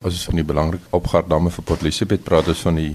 [0.00, 2.94] As ons van die belangrike opgaardamme vir Port Elizabeth praat, is van die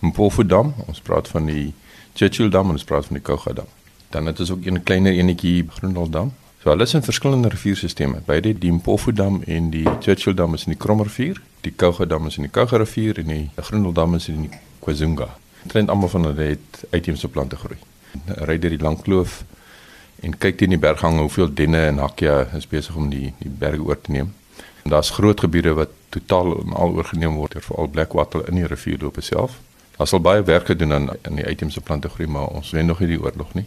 [0.00, 1.74] Mpofu dam, ons praat van die
[2.16, 3.66] Churchill dam en ons praat van die Kouga dam.
[4.14, 6.32] Dan het ons ook 'n kleiner enetjie Groendal dam.
[6.62, 8.24] So hulle is in verskillende rivierstelsels.
[8.24, 12.26] Beide die Mpofu dam en die Churchill dam is in die Kromrivier, die Kouga dam
[12.26, 15.28] is in die Kouga rivier en die Groendal dam is in die KwaZunga.
[15.66, 17.78] Trend almal van hulle het uitheemse plante groei.
[18.48, 19.44] Ry deur die lang kloof
[20.22, 23.82] en kyk teen die berghange hoeveel denne en hakja is besig om die die berge
[23.82, 24.32] oor te neem.
[24.82, 29.16] Daar's groot gebiede wat totaal en al oorgeneem word deur veral blackwattle in die rivierloop
[29.20, 29.58] self.
[29.96, 33.00] Daar sal baie werk gedoen aan in die uitheemse plante groei, maar ons wen nog
[33.00, 33.66] nie die oorlog nie.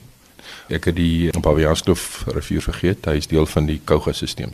[0.69, 3.05] Ek het die Pavianskloof rivier vergeet.
[3.05, 4.53] Hy is deel van die Kouga-stelsel.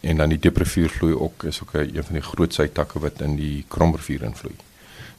[0.00, 3.36] En dan die Dieprivier vloei ook is ook 'n van die groot sytakke wat in
[3.36, 4.54] die Kromrivier invloei.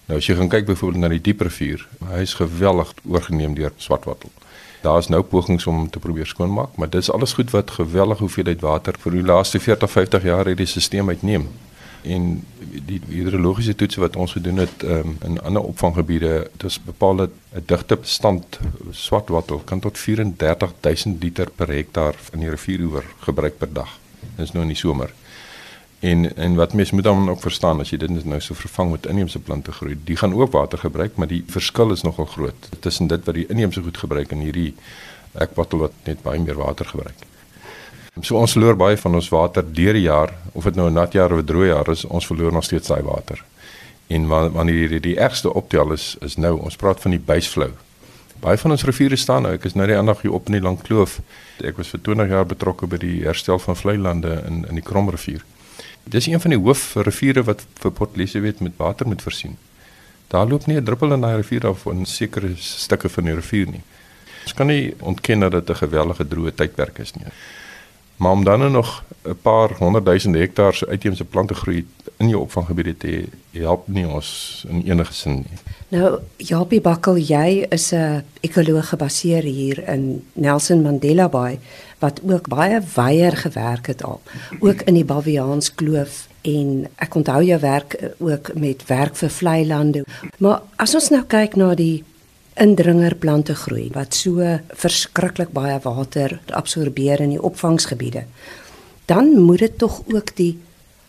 [0.08, 4.32] Nou as jy gaan kyk byvoorbeeld na die Dieprivier, hy is geweldig oorgeneem deur swartwattle.
[4.82, 8.62] Daar is nou pogings om te probeer skoonmaak, maar dis alles goed wat geweldig hoeveelheid
[8.64, 11.50] water vir die laaste 40, 50 jaar hierdie stelsel uitneem.
[12.08, 12.30] En
[12.88, 17.36] die hidrologiese toetse wat ons gedoen het um, in ander opvanggebiede, dit is bepaal dat
[17.52, 18.60] 'n digte stand
[18.92, 24.00] swartwattel kan tot 34000 liter per hektaar in die rivieroewer gebruik per dag.
[24.38, 25.12] Dis nou in die somer.
[26.00, 29.06] En en wat mense moet dan ook verstaan as jy dit nou so vervang met
[29.06, 33.08] inheemse plante groei, die gaan ook water gebruik, maar die verskil is nogal groot tussen
[33.08, 34.76] dit wat die inheemse goed gebruik en hierdie
[35.34, 37.26] ekwatel wat net baie meer water gebruik.
[38.22, 41.14] So ons verloor baie van ons water deur die jaar, of dit nou 'n nat
[41.14, 43.44] jaar of 'n droë jaar is, ons verloor nog steeds daai water.
[44.08, 47.72] En wanneer die, die ergste optel is is nou, ons praat van die baseflow.
[48.40, 50.62] Baie van ons riviere staan nou, ek is nou die aandag hier op in die
[50.62, 51.20] Lang Kloof.
[51.64, 54.84] Ek was vir 20 jaar betrokke by die herstel van vlei lande in in die
[54.84, 55.44] Kromrivier.
[56.10, 59.58] Dis een van die hoofriviere wat vir Port Elizabeth met water moet voorsien.
[60.32, 63.68] Daar loop nie 'n druppel in daai rivier af in sekere stukke van die rivier
[63.68, 63.84] nie.
[64.44, 67.26] Ons kan nie ontken dat dit 'n gewellige droë tydperk is nie.
[68.18, 71.86] Maar om dan nog 'n paar honderdduisend hektaar se uitheemse plante groei
[72.18, 75.58] in jou opvanggebiede te help nie ons in enige sin nie.
[75.88, 81.60] Nou, Japie Bakkel, jy is 'n ekoloog gebaseer hier in Nelson Mandela Bay
[82.00, 84.22] wat ook baie weier gewerk het al,
[84.60, 89.30] ook in die Baviaans Kloof en ek onthou jou werk eh, ook met werk vir
[89.30, 90.04] vlei lande.
[90.38, 92.04] Maar as ons nou kyk na die
[92.60, 98.26] indringerplante groei wat so verskriklik baie water absorbeer in die opvangsgebiede.
[99.06, 100.58] Dan moet dit tog ook die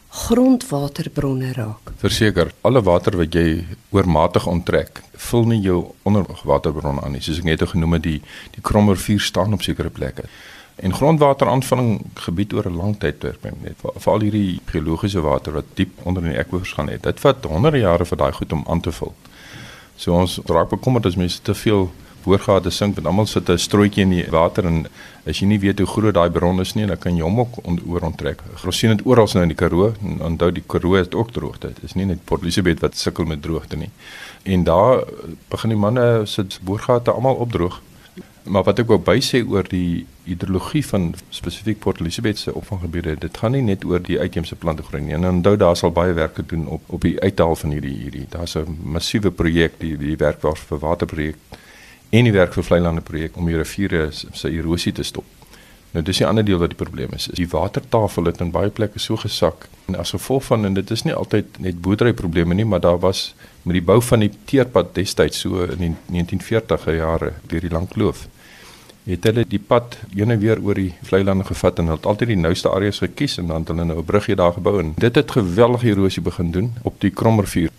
[0.08, 1.92] grondwaterbronne raak.
[2.00, 7.25] Verseker, alle water wat jy oormatig onttrek, vul nie jou onderwaterbronne aan nie.
[7.25, 8.20] Soos ek net genoem het, die
[8.54, 10.25] die Kromrivier staan op sekere plekke.
[10.78, 16.22] En grondwateraanvulling gebied oor 'n lang tydperk net veral hierdie geologiese water wat diep onder
[16.22, 17.03] in die akwifers gaan het.
[17.03, 19.14] Dit vat honderde jare vir daai goed om aan te vul.
[19.98, 21.88] So ons raak bekommerd as mense te veel
[22.22, 24.86] boorgate sink want almal sit 'n strooitjie in die water en
[25.26, 27.59] as jy nie weet hoe groot daai bron is nie, dan kan jy hom ook
[27.64, 28.42] on, oor onttrek.
[28.64, 31.69] Ons sien dit oral nou in die Karoo onthou die Karoo het ook droogte.
[31.75, 33.91] Dit is nie net Port Elizabeth wat sukkel met droogte nie.
[34.44, 35.04] En daar
[35.50, 37.81] begin die manne sit boorgate almal opdroog.
[38.49, 43.41] Maar wat ek wou bysê oor die hidrologie van spesifiek Port Elizabeth se opvanggebiede, dit
[43.41, 45.15] gaan nie net oor die uitheemse plante groei nie.
[45.17, 48.27] En onthou daar sal baie werk gedoen op op die uithaal van hierdie hierdie.
[48.31, 51.37] Daar's 'n massiewe projek die die werk vir waterprojek
[52.11, 55.38] en die werk vir vlei lande projek om die riviere se erosie te stop.
[55.93, 57.31] Nou dis die ander deel wat die probleem is.
[57.32, 61.03] Die watertafel het in baie plekke so gesak en as gevolg van en dit is
[61.03, 64.94] nie altyd net boerdery probleme nie, maar daar was met die bou van die teerpad
[64.94, 68.26] destyds so in die 1940e jare deur die lang kloof
[69.09, 72.41] het hulle die pad ene weer oor die vlei lande gevat en het altyd die
[72.41, 75.31] nouste areas gekies en dan het hulle nou 'n bruggie daar gebou en dit het
[75.31, 77.70] geweldige erosie begin doen op die Kromrivier.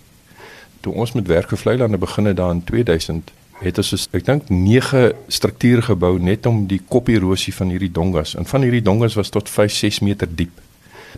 [0.80, 4.08] Toe ons met werk vir vlei lande begin het daar in 2000 het ons soos,
[4.16, 8.84] ek dink 9 strukture gebou net om die kopierosie van hierdie dongas en van hierdie
[8.84, 10.60] dongas was tot 5 6 meter diep.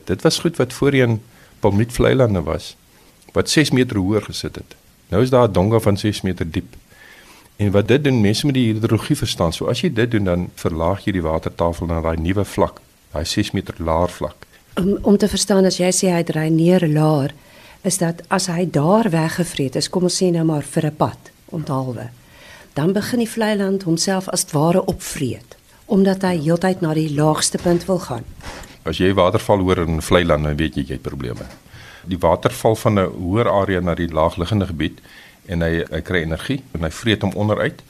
[0.08, 1.20] Dit was goed wat voorheen
[1.62, 2.74] palmiet vlei lande was
[3.32, 4.74] wat 6 meter hoër gesit het.
[5.08, 6.76] Nou is daar 'n donga van 6 meter diep.
[7.56, 9.52] En wat dit doen, mense met die hidrologie verstaan.
[9.52, 12.80] So as jy dit doen dan verlaag jy die watertafel na daai nuwe vlak,
[13.12, 14.46] daai 6 meter laer vlak.
[14.76, 17.34] Om om te verstaan as jy sê hy dry neer laer,
[17.82, 21.30] is dat as hy daar weggevreet is, kom ons sê nou maar vir 'n pad
[21.50, 22.21] onthaalwe.
[22.72, 25.58] Dan begin die vlei land homself as ware opvreet
[25.92, 28.22] omdat hy heeltyd na die laagste punt wil gaan.
[28.88, 31.44] As jy waterval hoor in vlei land, dan weet jy jy het probleme.
[32.08, 35.02] Die waterval van 'n hoër area na die laagliggende gebied
[35.46, 37.82] en hy hy kry energie en hy vreet hom onderuit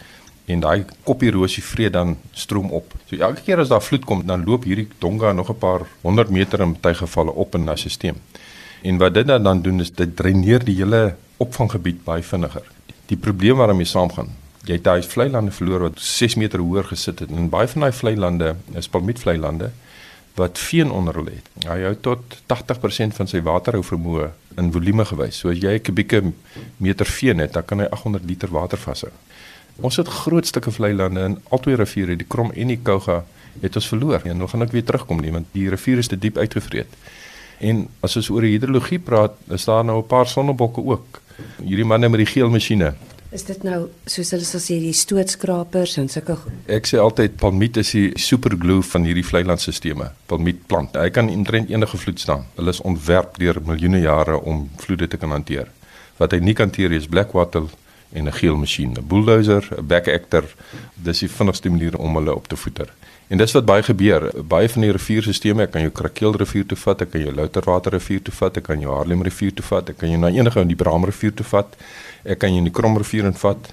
[0.47, 2.95] en daai kopierosie vreet dan stroom op.
[3.07, 6.31] So elke keer as daar vloed kom, dan loop hierdie donga nog 'n paar 100
[6.31, 8.17] meter in baie gevalle op in 'n stelsel.
[8.83, 12.63] En wat dit dan doen is dit dreineer die hele opvanggebied baie vinniger.
[13.07, 17.19] Die probleem waarmee saamgaan, jy het daai vlei lande verloor wat 6 meter hoër gesit
[17.25, 19.73] het en baie van daai vlei lande is palmietvlei lande
[20.35, 21.49] wat veen onder hulle het.
[21.67, 24.31] Hy hou tot 80% van sy waterhou vermoë
[24.61, 25.43] in volume gewys.
[25.43, 26.23] So as jy 'n kubieke
[26.77, 29.13] meter veen het, dan kan hy 800 liter water vashou.
[29.81, 33.25] Ons het groot stukke vlei lande in albei riviere, die Krom en die Kouga,
[33.61, 34.21] het ons verloor.
[34.25, 36.89] En nou gaan ek weer terugkom nie, want die rivier is te diep uitgevreet.
[37.61, 41.21] En as ons oor hidrologie praat, is daar nou 'n paar sonnebokke ook.
[41.65, 42.95] Hierdie manne met die geel masjiene.
[43.33, 46.35] Is dit nou soos hulle sal sê die stootskrapers en sulke
[46.69, 50.11] Ek sê altyd palmiet is die superglue van hierdie vleilandstelsels.
[50.29, 50.99] Palmietplant.
[51.01, 52.45] Hy kan omtrent enige vloed staan.
[52.59, 55.73] Hulle is ontwerp deur miljoene jare om vloede te kan hanteer.
[56.21, 57.71] Wat hy nie kan hanteer is blackwattle
[58.13, 60.45] en 'n geel masjien, 'n bulldozer, 'n backactor.
[60.95, 62.93] Dis die vinnigste manier om hulle op te voeter.
[63.33, 64.27] En dis wat baie gebeur.
[64.45, 67.95] Baie van die rivierstelsels, ek kan jou Krakeel rivier toe vat, ek kan jou Louterwater
[67.97, 70.61] rivier toe vat, ek kan jou Haarlem rivier toe vat, ek kan jou na enige
[70.61, 71.79] in die Braam rivier toe vat.
[72.29, 73.71] Ek kan jou in die Krom rivier invat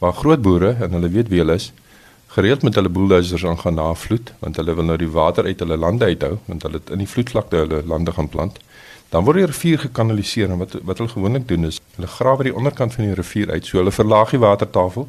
[0.00, 1.70] waar groot boere en hulle weet wie hulle is
[2.34, 5.60] gereeld met hulle bulldozers aan gaan na vloed want hulle wil nou die water uit
[5.64, 8.60] hulle lande uithou want hulle het in die vloedvlakte hulle lande gaan plant.
[9.10, 12.54] Dan word die rivier gekanaliseer en wat wat hulle gewoonlik doen is hulle grawe die
[12.54, 15.08] onderkant van die rivier uit so hulle verlaag die watertafel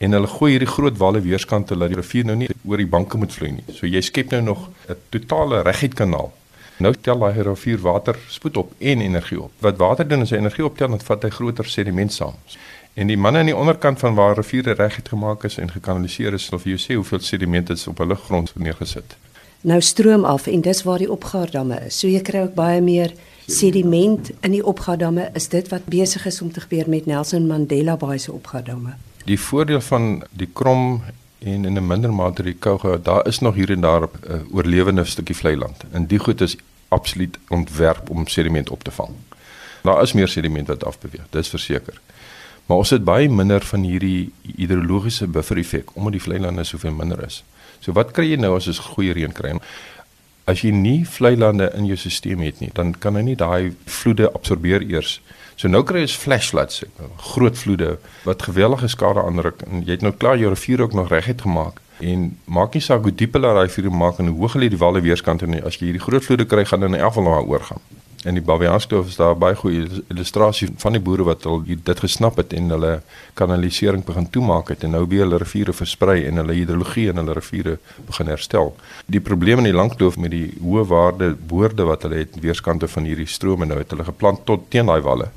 [0.00, 2.88] en hulle gooi hierdie groot walle weerskant te laat die rivier nou nie oor die
[2.88, 3.64] banke moet vloei nie.
[3.76, 6.32] So jy skep nou nog 'n totale reguit kanaal.
[6.78, 9.52] Nou tel daai rivier water spoed op en energie op.
[9.60, 12.34] Wat water doen is hy energie optel en vat hy groter sediment saam.
[12.94, 16.44] En die manne aan die onderkant van waar riviere reguit gemaak is en gekanaliseer is,
[16.44, 19.16] sal vir jou sê hoeveel sediment is op hulle grond neergesit.
[19.60, 21.98] nou stroom af en dis waar die opgaardamme is.
[21.98, 23.12] So jy kry ook baie meer
[23.46, 25.30] sediment in die opgaardamme.
[25.34, 28.96] Is dit wat besig is om te gebeur met Nelson Mandela Bay se opgaardamme?
[29.30, 31.02] Die voordeel van die krom
[31.38, 34.54] en in 'n minder mate die Kouga, daar is nog hier en daar 'n uh,
[34.54, 35.84] oorlewende stukkie vlei land.
[35.90, 36.56] En die goed is
[36.88, 39.10] absoluut ontwerp om sediment op te vang.
[39.82, 42.00] Daar is meer sediment wat afbeweeg, dis verseker.
[42.66, 46.92] Maar ons het baie minder van hierdie hidrologiese buffer effek omdat die vlei lande soveel
[46.92, 47.44] minder is.
[47.78, 49.54] So wat kry jy nou as ons goeie reën kry?
[50.50, 53.70] As jy nie vlei lande in jou stelsel het nie, dan kan hy nie daai
[53.86, 55.20] vloede absorbeer eers.
[55.60, 56.82] So nou kry jy flash floods,
[57.34, 61.12] groot vloede wat geweldige skade aanruk en jy het nou klaar jou rivier ook nog
[61.12, 61.78] reguit gemaak.
[62.00, 64.80] En maak nie saak hoe diep hulle daai rivier maak en hoe hoog hulle die
[64.80, 67.42] walle weerskante nie, as jy hierdie groot vloede kry, gaan hulle in elk geval nou
[67.52, 67.84] oorgaan.
[68.24, 72.36] En die Baviaanskloof is daar baie goeie illustrasie van die boere wat al dit gesnap
[72.36, 72.90] het en hulle
[73.38, 77.38] kanalisering begin toemaak het en nou weer hulle riviere versprei en hulle hidrologie in hulle
[77.38, 77.78] riviere
[78.08, 78.74] begin herstel.
[79.06, 83.08] Die probleem in die Langkloof met die hoë waarde boorde wat hulle het weerskante van
[83.08, 85.30] hierdie strome nou het hulle geplant tot teen daai walle.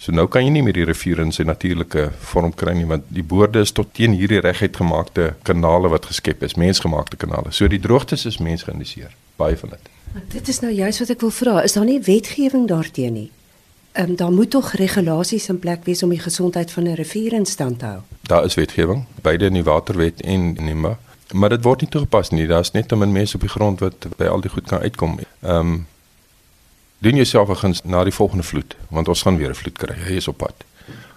[0.00, 3.06] So nou kan jy nie meer die rivier in sy natuurlike vorm kry nie want
[3.12, 7.52] die boorde is tot teen hierdie reguit gemaakte kanale wat geskep is, mensgemaakte kanale.
[7.52, 9.88] So die droogtes is mensgeïnitieer, baie van dit.
[10.12, 11.62] Maar dit is nou juist wat ek wil vra.
[11.62, 13.30] Is daar nie wetgewing daarteenoor nie?
[13.94, 17.32] Ehm um, daar moet tog regulasies in plek wees om die gesondheid van 'n rivier
[17.32, 18.00] in stand te hou.
[18.20, 20.98] Daar is wetgewing, beide in die waterwet en in NIMA,
[21.32, 22.46] maar dit word nie toegepas nie.
[22.46, 25.18] Daar's net te min mense op die grond wat by al die goed kan uitkom.
[25.40, 25.86] Ehm um,
[26.98, 29.94] doen jouself guns na die volgende vloed, want ons gaan weer 'n vloed kry.
[29.94, 30.64] Hy is op pad.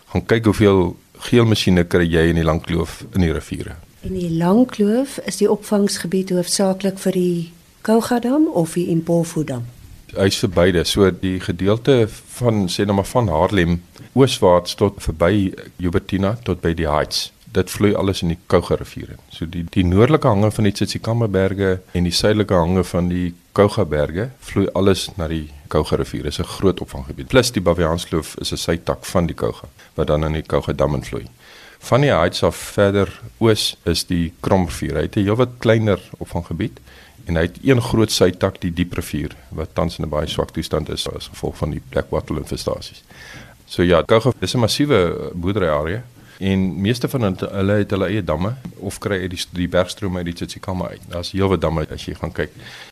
[0.05, 3.75] Gaan kyk hoeveel geel masjiene kry jy in die Langkloof in die riviere.
[4.01, 7.51] En die Langkloof is die opvangsgebied hoofsaaklik vir die
[7.87, 9.63] Kougadam of die Impofu-dam?
[10.11, 10.81] Hy's vir beide.
[10.83, 13.77] So die gedeelte van sê nou maar van Haarlem
[14.11, 17.29] ooswaarts tot verby Jubertina tot by die Heights.
[17.55, 19.21] Dit vloei alles in die Kouga rivier in.
[19.31, 24.33] So die die noordelike hange van die Tsitsikamma-berge en die suidelike hange van die Kouga-berge
[24.49, 26.27] vloei alles na die Kouga rivier.
[26.27, 27.31] Dit is 'n groot opvanggebied.
[27.31, 30.95] Plus die Baviaanskloof is 'n sytak van die Kouga wat dan in die Kouga dam
[30.95, 31.23] invloei.
[31.79, 34.95] Van die Heights af verder oos is die Kromrivier.
[34.95, 36.79] Hy het 'n heelwat kleiner opvanggebied
[37.27, 40.89] en hy het een groot sytak die Dieprivier wat tans in 'n baie swak toestand
[40.89, 43.03] is as gevolg van die blackwattle infestasies.
[43.65, 46.03] So ja, Kouga is 'n massiewe boerderyarea
[46.39, 50.25] en meeste van hulle het hulle eie damme of kry uit die, die bergstrome uit
[50.25, 51.01] die Tsitsikamma uit.
[51.09, 52.51] Daar's heelwat damme as jy gaan kyk.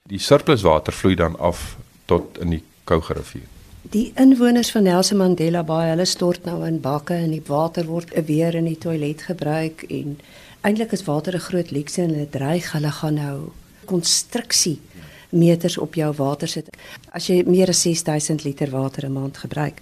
[0.10, 3.48] Die surpluswater vloei dan af tot in die Kouga rivier.
[3.82, 8.26] Die inwoners van Nelson Mandela Bay, hulle stort nou in bakke en die water word
[8.26, 10.20] weer in die toilet gebruik en
[10.62, 13.52] eintlik is water 'n groot luukse en hulle dreig hulle gaan nou
[13.86, 14.80] konstruksie
[15.36, 16.70] meters op jou water sit
[17.16, 19.82] as jy meer as 6000 liter water 'n maand gebruik.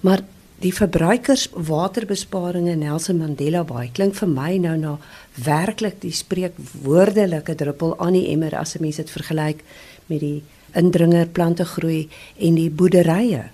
[0.00, 0.22] Maar
[0.58, 4.98] die verbruikers waterbesparing in Nelson Mandela Bay klink vir my nou na
[5.44, 9.64] werklik die spreekwoordelike druppel aan die emmer as 'n mens dit vergelyk
[10.06, 10.42] met die
[10.72, 12.08] indringer plante groei
[12.38, 13.50] en die boerderye.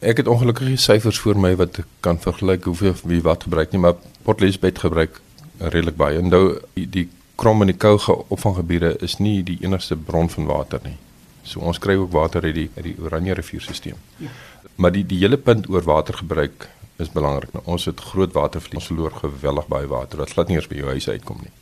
[0.00, 3.94] Ek het ongelukkige syfers voor my wat kan vergelyk hoeveel wie wat gebruik nie, maar
[4.22, 5.20] Port Elizabeth gebruik
[5.58, 6.22] redelik baie.
[6.22, 7.08] Nou die
[7.40, 10.96] krom en die kouge opvanggebiede is nie die enigste bron van water nie.
[11.42, 13.96] So ons kry ook water uit die uit die Oranje rivierstelsel.
[14.20, 14.32] Ja.
[14.76, 16.68] Maar die die hele punt oor watergebruik
[17.00, 17.52] is belangrik.
[17.56, 18.80] Nou, ons het groot watervloei.
[18.80, 21.54] Ons verloor geweldig baie water wat glad nie eens by jou huis uitkom nie.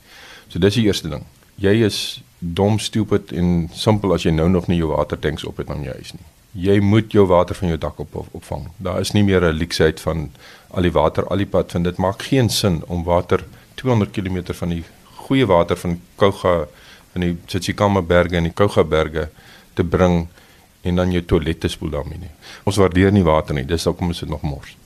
[0.49, 1.26] So dis die eerste ding.
[1.62, 2.00] Jy is
[2.38, 5.94] dom, stupid en simpel as jy nou nog nie jou watertanks op het aan jou
[5.94, 6.26] huis nie.
[6.58, 8.68] Jy moet jou water van jou dak op, op opvang.
[8.82, 10.30] Daar is nie meer 'n leksheid van
[10.70, 13.44] al die water al die pad vind dit maak geen sin om water
[13.75, 14.85] 200 km van die
[15.28, 16.66] goeie water van Kouga
[17.12, 19.28] van die Tsitsikamma berge en die Kouga berge
[19.75, 20.26] te bring
[20.82, 22.30] en dan jou toilette spoel daarmee nie.
[22.64, 23.66] Ons waardeer nie water nie.
[23.68, 24.76] Dis hoekom ons dit nog mors.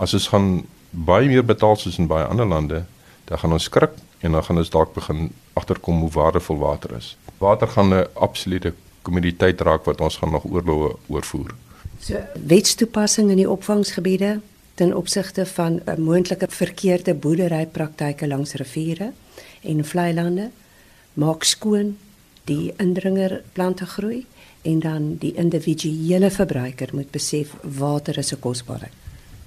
[0.00, 0.48] As ons gaan
[0.90, 2.84] baie meer betaal soos in baie ander lande,
[3.28, 7.14] dan gaan ons skrik en dan gaan ons dalk begin agterkom hoe waardevol water is.
[7.38, 11.54] Water gaan 'n absolute kommoditeit raak wat ons gaan nog oorloë oorvoer.
[12.00, 14.40] So wetstoepassing in die opvangsgebiede
[14.74, 19.12] ten opsigte van 'n moontlike verkeerde boerderypraktyke langs riviere
[19.62, 20.50] en vlei lande
[21.12, 21.96] maak skoon
[22.44, 24.26] die indringer plante groei
[24.62, 28.92] en dan die individuele verbruiker moet besef water is 'n kosbaarheid.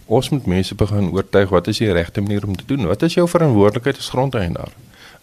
[0.05, 2.85] Ons moet mense begin oortuig wat is die regte manier om te doen?
[2.85, 4.71] Wat is jou verantwoordelikheid as grondeienaar?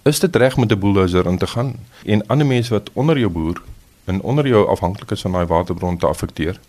[0.02, 3.30] Is dit reg met 'n bulldozer in te gaan en ander mense wat onder jou
[3.30, 3.62] boer
[4.04, 6.60] en onder jou afhanklik is van daai waterbron te affekteer?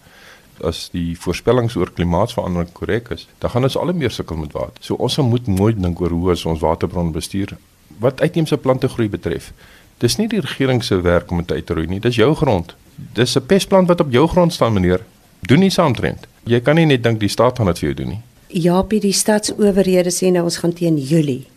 [0.64, 4.80] As die voorspellings oor klimaatsverandering korrek is, dan gaan ons al meer sukkel met water.
[4.80, 7.58] So ons moet mooi dink oor hoe ons waterbron bestuur.
[8.00, 9.54] Wat uitheemse plante groei betref,
[9.98, 12.76] dis nie die regering se werk om dit uit te roei nie, dis jou grond.
[13.14, 15.04] Dis 'n pesplant wat op jou grond staan, meneer.
[15.42, 16.28] Doen nie saamtrend.
[16.44, 18.22] Jy kan nie net dink die staat gaan dit vir jou doen nie.
[18.48, 21.48] Jaapie, die stadsowerhede sê nou ons gaan teen Julie.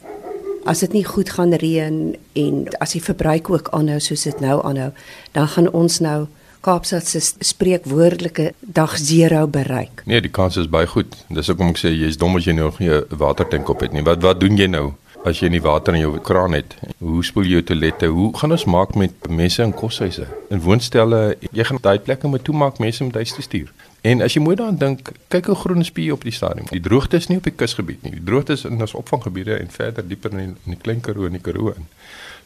[0.65, 4.59] As dit nie goed gaan reën en as die verbruik ook aanhou soos dit nou
[4.65, 4.91] aanhou,
[5.33, 6.27] dan gaan ons nou
[6.61, 10.03] Kaapstad se spreekwoordelike dag 0 bereik.
[10.05, 11.17] Nee, die kans is baie goed.
[11.29, 14.03] Dis hoekom ek sê jy's dom as jy nog nie 'n watertank op het nie.
[14.03, 14.93] Wat wat doen jy nou?
[15.25, 18.07] As jy nie water in jou kraan het, hoe spoel jy jou toilette?
[18.07, 20.27] Hoe gaan ons maak met mense in koshuise?
[20.49, 23.73] In woonstelle, jy gaan daai plekke moet toemaak, mense moet huis toe stuur.
[24.01, 26.67] En as jy mooi daaraan dink, kyk hoe groen is hier op die stadium.
[26.71, 28.13] Die droogte is nie op die kusgebied nie.
[28.13, 31.27] Die droogte is in ons opvanggebiede en verder dieper in die, in die klein Karoo
[31.27, 31.89] en die Karoo in.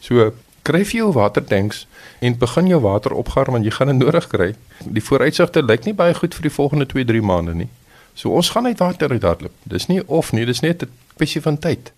[0.00, 1.86] So kry jy jou watertanks
[2.20, 4.54] en begin jou water opgaar want jy gaan dit nodig kry.
[4.84, 7.68] Die vooruitsigte lyk nie baie goed vir die volgende 2-3 maande nie.
[8.14, 9.52] So ons gaan uit water uithardloop.
[9.64, 11.92] Dis nie of nie, dis net 'n kwessie van tyd.